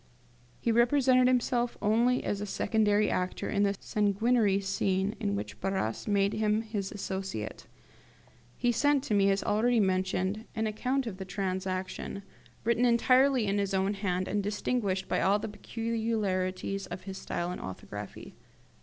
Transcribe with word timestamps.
He 0.59 0.71
represented 0.71 1.27
himself 1.27 1.77
only 1.79 2.23
as 2.23 2.49
secondary 2.49 3.07
actor 3.11 3.47
in 3.51 3.61
this 3.61 3.77
sanguinary 3.81 4.59
scene 4.59 5.13
in 5.19 5.35
which 5.35 5.61
Barras 5.61 6.07
made 6.07 6.33
him 6.33 6.63
his 6.63 6.91
associate. 6.91 7.67
He 8.57 8.71
sent 8.71 9.03
to 9.03 9.13
me, 9.13 9.29
as 9.29 9.43
already 9.43 9.79
mentioned, 9.79 10.45
an 10.55 10.65
account 10.65 11.05
of 11.05 11.17
the 11.17 11.25
transaction, 11.25 12.23
written 12.63 12.83
entirely 12.83 13.45
in 13.45 13.59
his 13.59 13.75
own 13.75 13.93
hand, 13.93 14.27
and 14.27 14.41
distinguished 14.41 15.07
by 15.07 15.21
all 15.21 15.37
the 15.37 15.47
peculiarities 15.49 16.87
of 16.87 17.03
his 17.03 17.19
style 17.19 17.51
and 17.51 17.61
orthography. 17.61 18.33